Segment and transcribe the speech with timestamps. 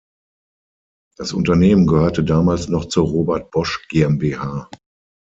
[1.15, 4.67] Das Unternehmen gehörte damals noch zur Robert Bosch GmbH.